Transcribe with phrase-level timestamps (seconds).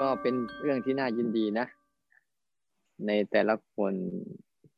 [0.00, 1.66] ก็เป็นเรื่องที่น่ายินดีนะ
[3.06, 3.92] ในแต่ละคน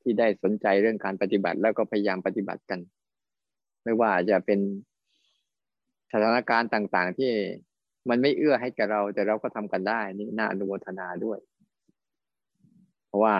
[0.03, 2.81] ที่ได้สนใจเรื่องการปฏิบัติแล้วก็พยายามปฏิบัติกัน
[3.85, 4.61] ไม่ว่าจะเป็น
[6.13, 7.33] สถานการณ์ต่างๆ ที่
[8.09, 11.39] มันไม่เอื้อให้กับเรา แต่เราก็ทำกันได้ นี่น่าอนุโมทนาด้วย
[13.07, 13.37] เพราะว่า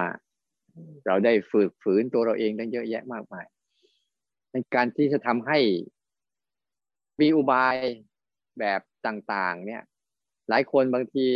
[1.07, 3.47] เราได้ฝึกฝืนตัวเราเองตั้งเยอะแยะมากมาย
[4.53, 5.59] ในการที่จะทำให้
[7.21, 7.77] มีอุบาย
[8.59, 9.83] แบบต่าง ๆ เนี่ย
[10.49, 11.27] หลายคนบางที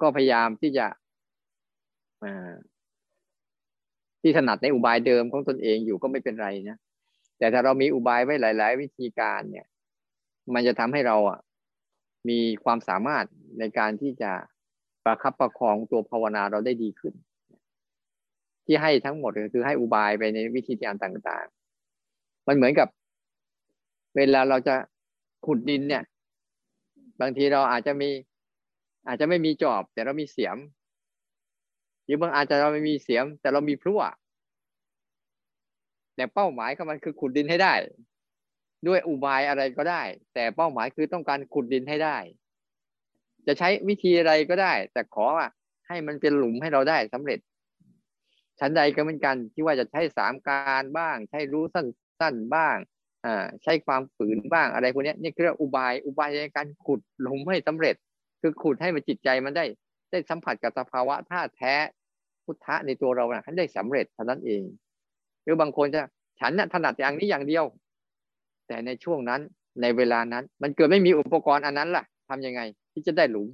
[0.00, 0.86] ก็พยายามที่จะ
[4.22, 6.78] ที่ถนัดในอุบายเดิมของตนเองอยู่ก็ไม่เป็นไรนะ
[7.38, 9.66] แต่ถ้าเรามีอุบายไว้หลาย ๆ วิธีการเนี่ย
[10.54, 11.38] มันจะทำให้เราอะ
[12.28, 13.24] มีความสามารถ
[13.58, 14.32] ในการที่จะ
[15.04, 17.14] ประคับประคองตัวภาวนาเราได้ดีขึ้น
[18.66, 21.46] ที่ให้ทั้งหมดก็คือให้อุบายไปในวิธีการต่าง
[21.96, 22.88] ๆ มันเหมือนกับ
[24.16, 24.74] เวลาเราจะ
[25.46, 26.02] ขุดดินเนี่ย
[27.20, 28.10] บางทีเราอาจจะมี
[29.08, 30.56] อาจจะไม่มีจอบ แต่เรามีเสียม
[32.04, 34.02] หรือบางอาจจะเราไม่มีเสียม แต่เรามีพลั่ว
[36.16, 37.74] แต่เป้าหมายของมันคือขุดดินให้ได้
[38.86, 40.02] ด้วยอุบายอะไรก็ได้
[40.34, 42.16] แต่เป้าหมายคือต้องการขุดดินให้ได้
[43.46, 45.26] จะใช้วิธีอะไรก็ได้ แต่ขอ
[45.88, 47.38] ให้มันเป็นหลุมให้เราได้สำเร็จ
[48.60, 52.76] ชั้นใดก็เหมือนกันที่ว่าจะใช้สามการบ้าง ใช้รู้สั้นๆบ้าง
[53.24, 57.96] อ่าใช้ความฝืนบ้างอะไรพวกนี้นี่คืออุบายอุบายในการขุดหลุมให้สำเร็จ
[58.40, 59.64] คือขุดให้มันจิตใจมันได้
[60.10, 61.74] ได้สัมผัสกับสภาวะธาแท้
[62.44, 64.62] พุทธะในตัวเรานะให้ได้สำเร็จเท่านั้นเอง
[65.48, 66.02] รือบางคนจะ
[66.40, 67.64] ฉันน่ะถนัดอย่างนี้อย่างเดียว
[68.68, 69.40] แต่ในช่วงนั้น
[69.82, 72.60] ในเวลานั้น มันเกิดไม่มีอุปกรณ์อันนั้นล่ะ ทํำยังไง
[72.92, 73.48] ที่จะได้หลุม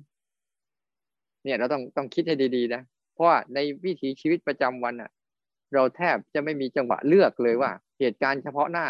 [1.44, 2.82] เนี่ยเราต้องต้องคิดให้ดีๆนะ
[3.14, 5.10] เพราะว่าในวิถีชีวิตประจำวันอะ
[5.74, 8.86] เราแทบจะไม่มีจังหวะเลือกเลยว่า เหตุการณ์เฉพาะหน้า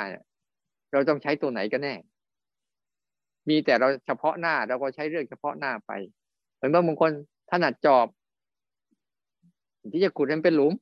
[0.93, 1.95] เราต้องใช้ตัวไหนกันแน่
[3.49, 5.91] มีแต่เราเฉพาะหน้าเราก็ใช้เรื่องเฉพาะหน้าไป
[6.55, 7.11] เหมือนบางคน
[7.51, 8.07] ถนัดจอบ
[9.93, 10.73] ที่จะขุดให้เป็นหลุม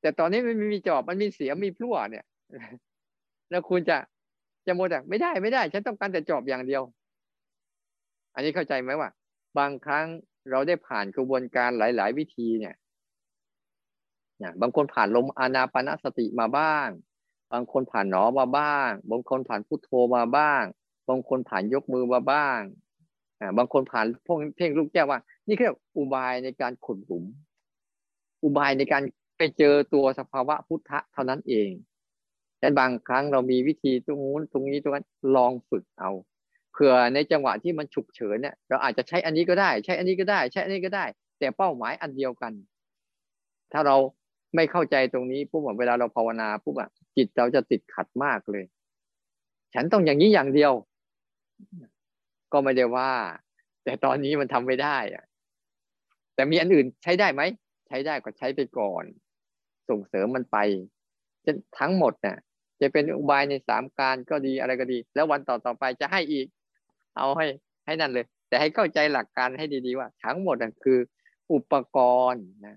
[0.00, 2.24] แต่ตอนนี้มันมีจอบมันมีเสียมีพลั่วเนี่ย
[3.50, 3.96] แล้วคุณจะ
[4.66, 6.82] จะโมแต่ไม่ได้ไม่ได้ ฉันต้องการแต่จอบอย่างเดียว
[8.34, 9.10] อันนี้เข้าใจไหมว่า
[9.58, 10.06] บางครั้ง
[10.50, 12.74] เราได้ผ่านกระบวนการหลาย ๆ วิธีเนี่ย
[14.38, 16.88] เนี่ยบางคนผ่านลมอานาปนสติมาบ้าง
[17.52, 20.62] บางคนผ่านหนอมาบ้าง บางคนผ่านพุทโธมาบ้าง
[21.10, 22.60] บางคนผ่านยกมือมาบ้าง
[23.40, 27.24] อ่าบางคนผ่านพวกเพ่งลูกแก้วว่า นี่คืออุบายในการขุดหลุม
[28.42, 29.02] อุบายในการ
[29.38, 31.70] ไปเจอตัวสภาวะพุทธะเท่านั้นเอง
[32.60, 35.06] แต่บางครั้งเรามีวิธีตรงนู้นตรงนี้ตรงนั้น
[35.36, 36.10] ลองฝึกเอา
[36.72, 41.04] เผื่อในจังหวะที่มันฉุกเฉินเนี่ยเราอาจจะใช้อันนี้ก็ได้ ใช้อันนี้ก็ได้ ใช้อันนี้ก็ได้
[41.38, 42.52] แต่เป้าหมายอันเดียวกัน
[43.72, 43.96] ถ้าเรา
[44.54, 48.64] ไม่เข้าใจตรงนี้ปุ๊บเวลาเราภาวนาปุ๊บอะจิตเราจะติดขัดมากเลย
[49.74, 50.72] ฉันต้องอย่างนี้อย่างเดียว
[52.52, 53.12] ก็ไม่ได้ว่า
[53.84, 55.24] แต่ตอนนี้มันทำไม่ได้อะ
[56.34, 57.42] แต่มีอันอื่นใช้ได้ไหม
[57.88, 59.04] ใช้ได้ก็ใช้ไปก่อน
[59.88, 60.58] ส่งเสริมมันไป
[61.78, 62.36] ทั้งหมดเนี่ย
[62.80, 66.46] จะเป็นอุบายในสามการก็ดีอะไรก็ดี แล้ววันต่อต่อไปจะให้อีก
[67.16, 67.46] เอาให้
[67.86, 70.98] ให้นั่นเลย แต่ให้เข้าใจหลักการให้ดีๆว่า ทั้งหมดนั่นคือ
[71.52, 71.98] อุปก
[72.32, 72.76] รณ์นะ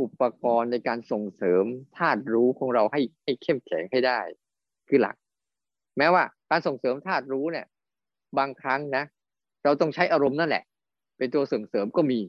[0.00, 1.64] อุปกรณ์ในการส่งเสริม
[1.96, 4.20] ธาตุรู้ของเราให้ให้เข้มแข็งให้ได้
[4.88, 5.16] คือหลัก
[5.98, 7.66] แม้ว่า การส่งเสริมธาตุรู้เนี่ย
[8.38, 9.04] บางครั้งนะ
[9.64, 10.64] เราต้องใช้อารมณ์นั่นแหละ
[11.18, 12.20] เป็นตัวส่งเสริมก็มี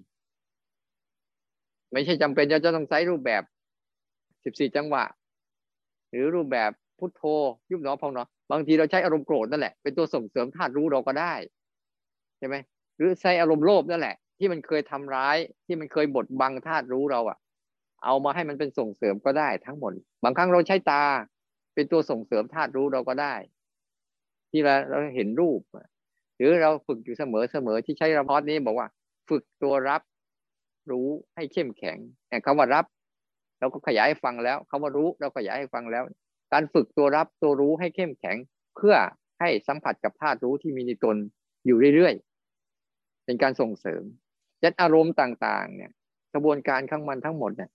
[1.91, 3.43] ไม่ใช่จำเป็นจะจะต้องใช้รูปแบบ
[4.43, 5.03] สิบสี่จังหวะ
[6.09, 7.23] หรือรูปแบบพุทโธ
[7.71, 11.33] ยุบหนอพองหนอบางทีเราใช้อารมณ์โกรธนั่นแหละเป็นตัวส่งเสริมธาตุรู้เราก็ได้
[12.37, 12.55] ใช่ไหม
[12.97, 17.37] หรือใช้อารมณ์โลภนั่นแหละ ที่มันเคยทำร้าย ที่มันเคยบดบังธาตุรู้เราอะ
[18.05, 19.91] เอามาให้มันเป็นส่งเสริมก็ได้ทั้งหมด
[20.23, 21.03] บางครั้งเราใช้ตา
[21.75, 23.33] เป็นตัวส่งเสริมธาตุรู้เราก็ได้
[24.53, 25.61] ที่เราเราเห็นรูป
[26.35, 28.87] หรือเราฝึกอยู่เสมอเสมอที่ใช้ระพอดนี้บอกว่า
[29.29, 30.01] ฝึกตัวรับ
[30.91, 31.97] รู้ให้เข้มแข็ง
[32.29, 32.85] แต่คำว่ารับ
[33.59, 36.03] เราก็ขยายให้ฟังแล้วคาว่ารู้เราขยายให้ฟังแล้ว
[36.53, 38.37] การฝึกตัวรับตัวรู้ให้เข้มแข็ง
[38.75, 38.95] เพื่อ
[39.39, 41.17] ให้สัมผัสกับธาตุรู้ที่มีในตน
[41.65, 44.03] อยู่เรื่อยๆเป็นการส่งเสริม
[44.63, 45.91] ยัดอารมณ์ต่าง ๆ เนี่ย
[46.33, 47.69] กระบวนการข้างมันทั้งหมดเนี่ย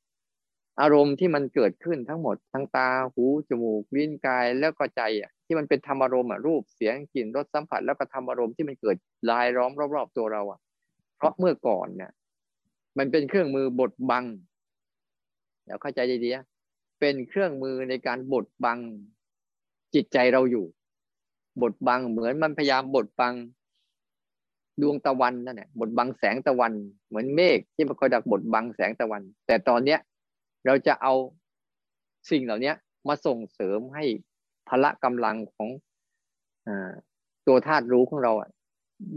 [0.80, 8.96] อารมณ์ที่มันเกิดขึ้นทั้งหมดทั้งตาหูจมูกลิ้นกายแล้วก็ใจอะที่มันเป็นธรรมอารมณ์อะรูปเสียงกลิ่นรสสัมผัส แล้วก็ธรรมอารมณ์ที่มันเกิด
[9.30, 10.60] ลายล้อมรอบๆตัวเราอะ
[11.16, 12.10] เพราะเมื่อก่อนเนี่ย
[12.98, 14.24] มันเป็นเครื่องมือบดบัง
[15.64, 18.78] เดี๋ยวเข้าใจดีๆเป็นเครื่องมือในการบดบัง
[19.94, 20.66] จิตใจเราอยู่
[21.62, 23.34] บดบังเหมือนมันพยายามบดบัง
[24.80, 26.72] ดวงตะวันนั่นแหละบดบังแสงตะวัน
[27.08, 30.00] เหมือนเมฆที่มันคอยดักบดบังแสงตะวัน แต่ตอนเนี้ย
[30.66, 31.14] เราจะเอา
[32.30, 32.72] สิ่งเหล่านี้
[33.08, 34.04] มาส่งเสริมให้
[34.68, 35.68] พละกำลังของ
[36.66, 36.70] อ
[37.46, 38.32] ตัวธาตุรู้ของเรา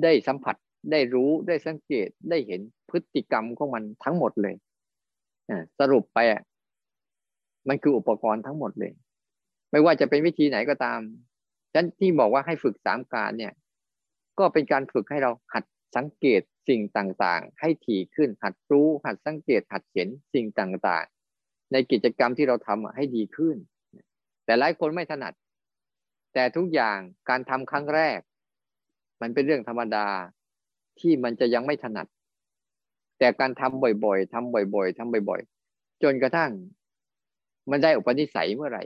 [0.04, 0.56] ได้สัมผัส
[0.92, 4.56] ได้รู้ได้สังเกตได้เห็นพฤติกรรมของมันทั้งหมดเลย
[5.80, 6.20] สรุปไป
[7.68, 8.94] มันคืออุปกรณ์ทั้งหมดเลย
[9.72, 11.00] ไม่ว่าจะเป็นวิธีไหนก็ตาม
[11.74, 13.54] ฉันที่บอกว่าให้ฝึกสามการเนี่ย
[14.40, 15.64] ก็เป็นการฝึกให้เราหัด
[15.96, 21.21] สังเกตสิ่งต่างๆ ให้ถี่ขึ้นหัดรู้หัดสังเกตหัดเห็นสิ่งต่างๆ
[21.72, 23.56] ในกิจกรรมที่เราทำให้ดีขึ้น
[24.46, 25.34] แต่หลายคนไม่ถนัด
[26.34, 26.98] แต่ทุกอย่าง
[27.30, 28.20] การทำครั้งแรก
[29.22, 30.08] มันเป็นเรื่องธรรมดา
[31.00, 32.08] ที่มันจะยังไม่ถนัด
[33.20, 35.42] แต่การทำบ่อยๆทำบ่อย ๆทำบ่อย
[35.72, 36.52] ๆ จนกระทั่ง
[37.72, 38.84] มันได้อุปนิสัยเมื่อไหร่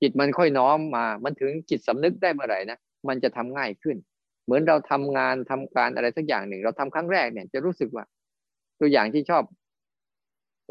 [0.00, 3.96] จิตมันค่อยน้อมมา มันถึงจิตสำนึกได้เมื่อไหร่นะมันจะทำง่ายขึ้น
[4.44, 8.04] เหมือนเราทำงานทำการอะไรสักอย่างหนึ่ง เราทำครั้งแรกเนี่ยจะรู้สึกว่า
[8.80, 9.42] ตัวอย่างที่ชอบ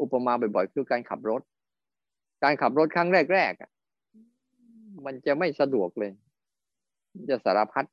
[0.00, 1.42] อุปมาบ่อยๆ คือการขับรถ
[2.42, 6.12] การขับรถครั้งแรกๆมันจะไม่สะดวกเลย
[7.28, 7.84] จะสารพัด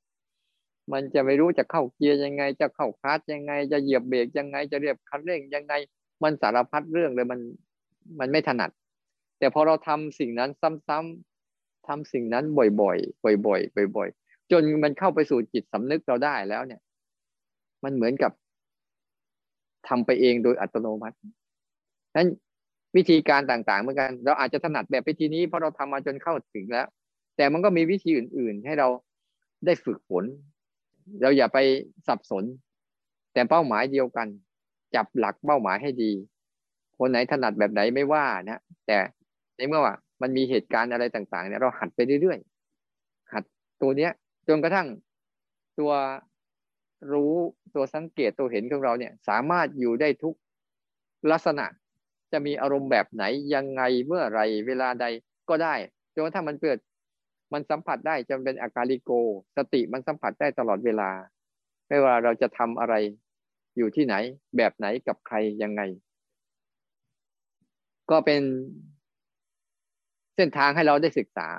[0.94, 5.74] มันจะไม่รู้จะเข้าเกียร์ยังไง จะเข้าคลัตยังไง จะเหยียบเบรกยังไง จะเรียบคันเร่งยังไง
[6.24, 7.40] มันสารพัดเรื่องเลยมัน
[8.20, 8.70] มันไม่ถนัด
[9.40, 10.50] แต่พอเราทำสิ่งนั้น
[10.88, 16.82] ซ้ำๆทำสิ่งนั้นบ่อยๆบ่อยๆบ่อยๆจนมันเข้าไปสู่จิตสำนึกเราได้แล้วเนี่ย
[17.84, 18.32] มันเหมือนกับ
[19.88, 21.18] ทำไปเองโดยอัตโนมัติ
[22.16, 22.28] นั้น
[22.96, 26.88] วิธีการต่างๆ เหมือนกัน เราอาจจะถนัดแบบวิธีนี้เพราะเราทำมาจนเข้าถึงแล้ว
[27.38, 28.88] แต่มันก็มีวิธีอื่น ๆ ให้เรา
[29.66, 30.24] ได้ฝึกฝน
[31.22, 31.60] เราอย่าไป
[32.08, 32.44] สับสน
[33.34, 34.28] แต่เป้าหมายเดียวกัน
[34.96, 36.12] จับหลักเป้าหมายให้ดี
[36.98, 38.98] คนไหนถนัดแบบไหนไม่ว่านะแต่
[39.58, 43.44] ในเมื่อว่ามันมีเหตุการณ์อะไรต่างๆเนี่ยเราหัดไปเรื่อยๆหัด
[43.82, 44.12] ตัวเนี้ย
[44.48, 44.88] จนกระทั่ง
[45.80, 45.92] ตัว
[47.12, 47.34] รู้
[47.76, 50.36] ตัวสังเกตตัวเห็นของเราเนี่ย สามารถอยู่ได้ทุก
[51.32, 51.66] ลักษณะ
[52.34, 55.06] จะมีอารมณ์แบบไหนยังไงเมื่อไรเวลาใด
[55.50, 55.76] ก็ได้
[56.14, 56.78] จนกระทั่งมันเกิด
[57.54, 59.12] มันสัมผัสได้จนเป็นอาการิโก
[59.58, 61.10] สติมันสัมผัสได้ตลอดเวลา
[61.88, 62.96] ไม่ว่าเราจะทำอะไร
[63.78, 64.16] อยู่ที่ไหน
[64.58, 65.82] แบบไหนกับใครยังไง
[68.12, 68.42] ก็เป็น
[70.36, 71.50] เส้นทางให้เราได้ศึกษา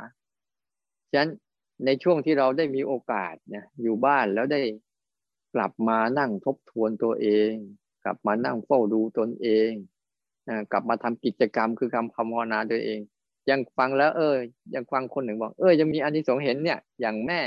[1.10, 1.30] ฉะนั้น
[1.84, 4.62] ในช่วงที่เราได้มีโอกาสเนี่ยอยู่บ้านแล้วได้
[5.54, 7.52] กลับมานั่งทบทวนตัวเอง
[8.04, 9.70] กลับมานั่งเฝ้าดูตนเอง
[10.72, 13.00] กลับมาทำกิจกรรมคือการภาวนาตัวเอง
[13.50, 14.36] ยังฟังแล้ว เออ
[14.74, 17.40] ยังฟังคนหนึ่งบอก เออยังมีอันที่สงเห็นเนี่ย อย่างแม่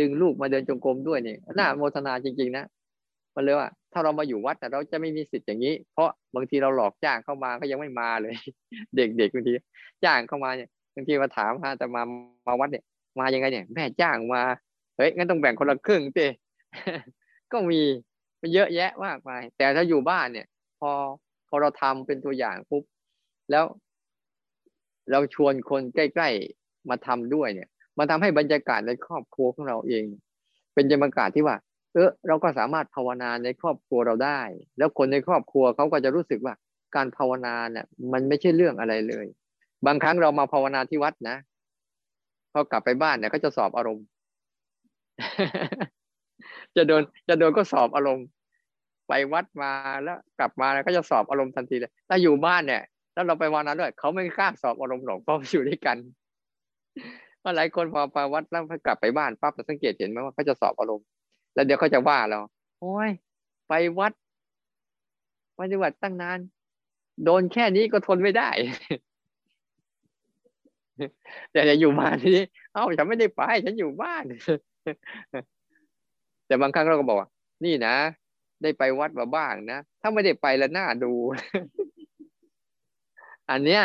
[0.00, 2.64] ดึงลูกมาเดินจงกรมด้วยนี่น่าโมทนาจริงๆนะ
[3.34, 8.34] มันเลยว่า ถ้าเรามาอยู่วัดแต่เราจะไม่มีสิทธิ์อย่างนี้ เพราะบางทีเราหลอกจ้างเข้ามาก็ยังไม่มาเลย
[8.96, 9.52] เด็กๆบางที
[10.04, 12.02] จ้างเข้ามาเนี่ยบางทีมาถามฮะแต่มา
[12.46, 12.84] มาวัดเนี่ย
[13.18, 14.42] มายังไงเนี่ย แม่จ้างมา
[14.96, 16.26] เฮ้ยงั้นต้องแบ่งคนละครึ่งเต้
[17.52, 17.80] ก็มี
[18.54, 20.46] เยอะแยะมากมายแต่ถ้าอยู่บ้านเนี่ย
[20.80, 20.90] พอ
[21.54, 22.82] อเราทำเป็นตัวอย่างปุ๊บ
[23.50, 23.64] แล้ว
[25.10, 26.28] เราชวนคนใกล้
[26.58, 27.68] ๆมาทำด้วยเนี่ย
[27.98, 30.04] มันทำให้บรรยากาศในครอบครัวของเราเอง
[30.74, 31.56] เป็นบรรยากาศที่ว่า
[31.92, 34.40] เออเราก็สามารถภาวนาในครอบครัวเราได้
[34.78, 36.54] แล้วคนในครอบครัวเขาก็จะรู้สึกว่า
[36.96, 39.26] การภาวนาเนี่ยมันไม่ใช่เรื่องอะไรเลย
[39.86, 41.36] บางครั้งเรามาภาวนาที่วัดนะ
[42.52, 44.06] พอกลับไปบ้านเนี่ยก็จะสอบอารมณ์
[46.76, 48.26] จะโดนจะโดนก็สอบอารมณ์
[49.08, 49.72] ไปวัดมา
[50.02, 52.82] แล้วกลับมาแล้วก็จะสอบอารมณ์ทันทีเลย ถ้าอยู่บ้านเนี่ย
[53.14, 55.96] แล้วเราไปวานาด้วยเขาไม่กล้าสอบอารมณ์หรอกเพราะอยู่ด้วยกัน
[57.42, 61.06] ว่าหลายคนพอไปวัดแล้วกลับไปบ้านปั๊บจะสังเกตเห็นไหมว่าเขาจะสอบอารมณ์
[61.54, 62.38] แล้วเดี๋ยวเขาจะว่าเรา
[62.80, 63.10] โอ้ย
[63.68, 64.12] ไปวัด
[65.60, 66.38] ปฏิบัติตั้งนาน
[67.24, 68.48] โดนแค่นี้ก็ทนไม่ได้
[71.52, 72.36] แต่จะอยู่บ้านที่
[72.74, 74.22] เอ้าฉันไม่ได้ไป ฉันอยู่บ้าน
[76.46, 77.28] แต่บางครั้งเราก็บอกว่า
[77.64, 77.94] นี่นะ
[78.64, 81.12] ได้ไปวัดมาบ้างนะ ถ้าไม่ได้ไปแล้วน่าดู
[83.50, 83.82] อันเนี้ย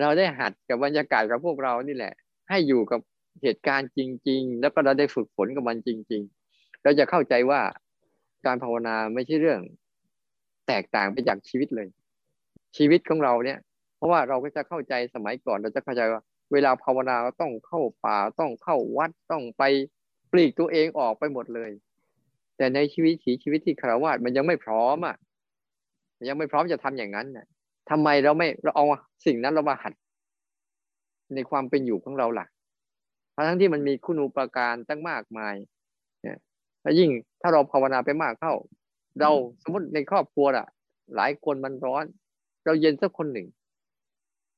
[0.00, 2.14] เราได้หัดกับบรรยากาศกับพวกเรานี่แหละ
[2.48, 3.00] ให้อยู่กับ
[3.42, 7.60] เหตุการณ์จริง ๆ แล้วก็เราได้ฝึกฝนกับมันจริง ๆ เราจะเข้าใจว่า
[8.46, 9.60] การภาวนาไม่ใช่เรื่อง
[10.68, 11.88] แตกต่างไปจากชีวิตเลย
[12.76, 13.58] ชีวิตของเราเนี่ย
[13.96, 16.20] เพราะว่าเราก็จะเข้าใจสมัยก่อน เราจะเข้าใจว่า
[16.52, 19.62] เวลาภาวนาต้องเข้าป่าต้องเข้าวัดต้องไป
[20.32, 21.70] ปลีกตัวเองออกไปหมดเลย
[22.56, 25.16] แต่ในชีวิตถีชีวิตที่คารวะมันยังไม่พร้อมอะ
[26.28, 27.46] ยังไม่พร้อมจะทำอย่างนั้นน่ะ
[27.90, 28.84] ทำไมเราไม่เราเอา
[29.26, 29.92] สิ่งนั้นเรามาหัด
[31.34, 32.48] ในความเป็นอยู่ของเราหลัก
[33.34, 35.54] ทั้งที่มันมีคุณูปการตั้งมากมาย
[36.22, 36.38] เนี่ย
[36.82, 37.10] แล้วยิ่ง
[37.40, 38.54] ถ้าเราภาวนาไปมากเข้า
[39.20, 39.30] เรา
[39.62, 40.66] สมมติในครอบครัวอะ
[41.16, 42.04] หลายคนมันร้อน
[42.64, 43.46] เราเย็นสักคนหนึ่ง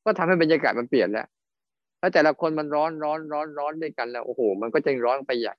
[0.04, 1.26] ก็ทำให้บรรยากาศมันเปลี่ยนแล้ว
[2.00, 5.54] ถ้าแต่ละคนมันร้อนร้อนร้อนร้อนด้วยกันแล้วโอ้โห มันก็จะร้อนไปใหญ่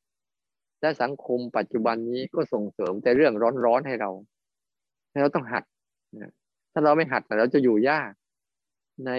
[0.82, 4.12] และสังคมปัจจุบันนี้ก็ส่งเสริมแต่เรื่องร้อนร้อนให้เรา
[5.12, 5.64] ให้เราต้องหัด
[6.74, 8.12] ถ้าเราไม่หัดเราจะอยู่ยาก
[9.06, 9.12] ใน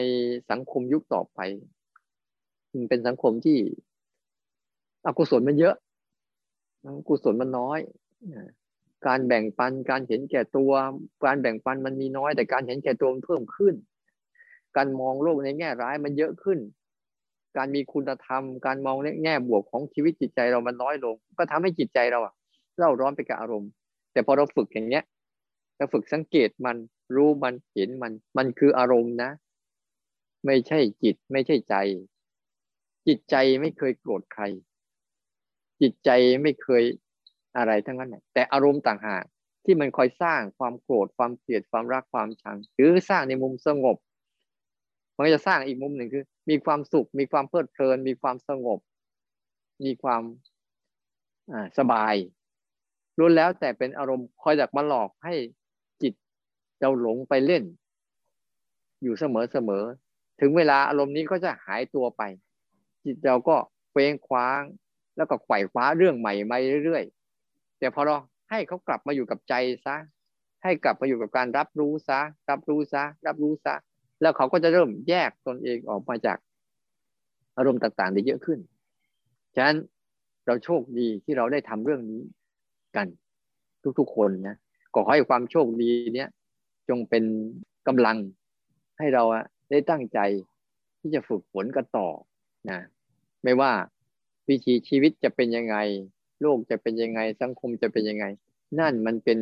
[0.50, 1.38] สังคมยุคต่อไป
[2.72, 3.58] มันเป็นสังคมที่
[5.06, 5.76] อกุศลมันเยอะ
[7.08, 7.78] กุศลมันน้อย
[9.06, 10.72] การแบ่งปันการเห็นแก่ตัว
[11.24, 13.74] การแบ่งปันมันมีน้อย แต่การเห็นแก่ตัวมันเพิ่มขึ้น
[14.76, 16.58] การมองโลกในแง่ร้ายมันเยอะขึ้น
[17.56, 22.34] การมีคุณธรรม การมองในแง่บวกของชีวิตจิตใจเรามันน้อยลง ก็ทำให้จิตใจเราอะ
[22.78, 23.70] เร่าร้อนไปกับอารมณ์
[24.12, 25.04] แต่พอเราฝึกอย่างเงี้ย
[25.76, 26.76] เราฝึกสังเกตมัน
[27.14, 29.30] รู้มันเห็นมัน มันคืออารมณ์นะ
[30.46, 31.74] ไม่ใช่จิตไม่ใช่ใจ
[33.06, 34.42] จิตใจไม่เคยโกรธใคร
[35.80, 36.10] จิตใจ
[36.42, 36.82] ไม่เคย
[37.56, 39.24] อะไรทั้งนั้นแต่อารมณ์ต่างหาก
[39.64, 43.96] ที่มันคอยสร้างความโกรธความเกลียดความรักความชัง หรือสร้างในมุมสงบ
[45.16, 48.78] มันจะสร้างอีกมุมหนึ่งคือ มีความสุข มีความเพลิดเพลิน มีความสงบ
[49.84, 50.22] มีความ
[51.78, 52.14] สบาย
[53.18, 55.34] รู้แล้วแต่เป็นอารมณ์คอยดักมาหลอกให้
[56.02, 56.14] จิต
[56.80, 57.64] เราหลงไปเล่น
[59.02, 59.84] อยู่เสมอเสมอ
[60.40, 62.22] ถึงเวลาอารมณ์นี้ก็จะหายตัวไป
[63.04, 63.56] จิตเราก็
[63.90, 64.62] เฟ้งคว้าง
[65.16, 68.16] แล้วก็ไขว่คว้าเรื่องใหม่มาเรื่อยๆแต่พอเรา
[68.50, 69.54] ให้เขากลับมาอยู่กับใจ
[69.86, 69.96] ซะ
[70.62, 73.74] ให้กลับมาอยู่กับการรับรู้ซะ รับรู้ซะ รับรู้ซะ
[74.20, 76.38] แล้วเขาก็จะเริ่มแยกตนเองออกมาจาก
[77.56, 78.58] อารมณ์ต่างๆ ได้เยอะขึ้น
[79.54, 79.76] ฉะนั้น
[80.46, 82.22] เราโชคดีที่เราได้ทำเรื่องนี้
[82.96, 83.06] กัน
[83.98, 84.56] ทุกๆคนนะ
[84.94, 86.28] ก็ขอให้ความโชคดีเนี้ย
[86.88, 87.24] จงเป็น
[87.88, 88.16] กำลัง
[88.98, 89.24] ให้เรา
[89.70, 90.18] ได้ตั้งใจ
[91.00, 92.08] ที่จะฝึกฝนกันต่อ
[92.70, 92.78] นะ
[93.44, 93.72] ไม่ว่า
[94.48, 95.76] วิธีชีวิตจะเป็นยังไง
[96.40, 98.24] โลกจะเป็นยังไงสังคมจะเป็นยังไง
[98.78, 99.38] นั่นมันเป็น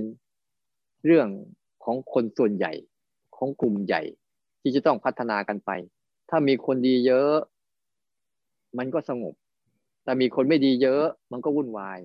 [1.07, 1.29] เรื่อง
[1.85, 2.73] ของคนส่วนใหญ่
[3.37, 4.03] ของกลุ่มใหญ่
[4.69, 5.71] ที่จะต้องพัฒนากันไป
[6.31, 7.35] ถ้ามีคนดีเยอะ
[8.79, 9.35] มันก็สงบ
[10.05, 11.99] แต่มีคนไม่ดีเยอะ มันก็วุ่นวาย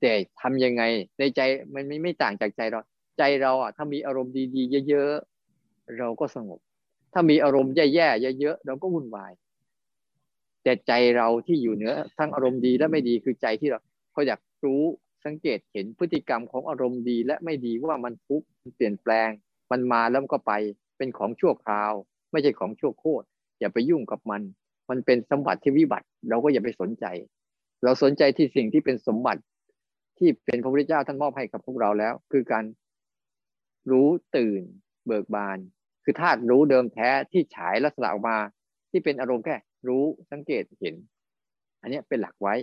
[0.00, 0.82] แต่ทำยังไง
[1.18, 1.40] ในใจ
[1.74, 2.80] มันไม่ไม่ต่างจากใจเรา
[3.18, 6.58] ใจเราอะถ้ามีอารมณ์ดีๆเยอะๆเราก็สงบ
[7.12, 9.32] ถ้ามีอารมณ์แย่ๆเยอะๆเราก็วุ่นวาย
[10.62, 13.80] แต่ใจเราที่อยู่เหนือทั้งอารมณ์ดีและไม่ดีคือใจที่เรา
[14.12, 14.82] เขาอยากรู้
[15.24, 19.30] สังเกตเห็นพฤติกรรมของอารมณ์ดีและไม่ดีว่ามันทุกข์เปลี่ยนแปลง
[19.70, 20.52] มันมาแล้วก็ไป
[20.98, 21.92] เป็นของชั่วคราว
[22.32, 23.26] ไม่ใช่ของชั่วโคตร
[23.60, 24.42] อย่าไปยุ่งกับมัน
[24.90, 27.06] มันเป็นสมบัติที่วิบัติ เราก็อย่าไปสนใจ
[27.84, 29.42] เราสนใจที่สิ่งที่เป็นสมบัติ
[30.18, 32.64] ที่เป็นพระพุทธเจ้าท่านมอบให้กับพวกเราแล้ว คือการ
[33.90, 34.62] รู้ตื่น
[35.06, 35.58] เบิกบาน
[36.04, 38.38] คือธาตุรู้เดิมแท้ที่ฉายลักษณะออกมา
[38.90, 39.56] ที่เป็นอารมณ์แค่
[39.88, 40.94] รู้สังเกตเห็น
[41.80, 42.54] อันนี้เป็นหลักไว้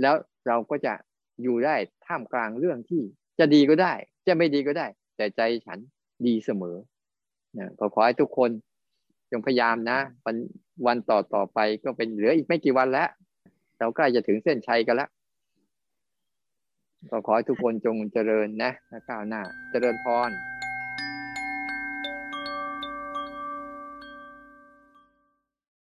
[0.00, 0.14] แล้ว
[0.46, 0.94] เราก็จะ
[1.42, 1.74] อยู่ได้
[2.06, 3.02] ท่ามกลางเรื่องที่
[3.38, 3.92] จะดีก็ได้
[4.26, 5.78] จะไม่ดีก็ได้ แต่ใจฉัน
[6.26, 6.76] ดีเสมอ
[7.58, 8.50] นะขอขอให้ทุกคน
[9.30, 10.36] จงพยายามนะวัน
[10.86, 13.08] วันต่อต่อไปก็เป็นเหลืออีกไม่กี่วันแล้ว
[13.78, 15.10] เราใกล้จะถึงเส้นชัยกันแล้ว
[17.10, 18.72] ก็ขอให้ทุกคนจงเจริญนะ
[19.08, 20.30] ก้าวหน้า เจริญพร